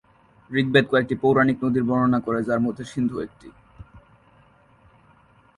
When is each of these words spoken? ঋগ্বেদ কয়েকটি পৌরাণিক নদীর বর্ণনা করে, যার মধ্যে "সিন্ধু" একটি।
ঋগ্বেদ 0.49 0.85
কয়েকটি 0.91 1.15
পৌরাণিক 1.15 1.57
নদীর 1.63 1.83
বর্ণনা 1.83 2.19
করে, 2.19 2.39
যার 2.43 2.59
মধ্যে 2.59 2.83
"সিন্ধু" 2.85 3.17
একটি। 3.19 3.47